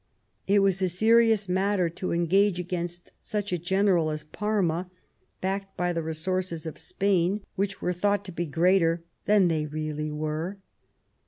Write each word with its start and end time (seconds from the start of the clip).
It 0.47 0.63
was 0.63 0.81
a 0.81 0.89
serious 0.89 1.47
matter 1.47 1.87
to 1.87 2.11
engage 2.11 2.59
against 2.59 3.11
such 3.21 3.53
a 3.53 3.59
general 3.59 4.09
as 4.09 4.23
Parma, 4.23 4.89
backed 5.41 5.77
by 5.77 5.93
the 5.93 6.01
resources 6.01 6.65
of 6.65 6.79
Spain, 6.79 7.41
which 7.55 7.83
were 7.83 7.93
thought 7.93 8.25
to 8.25 8.31
be 8.31 8.47
greater 8.47 9.03
than 9.25 9.47
they 9.47 9.67
really 9.67 10.09
were. 10.09 10.57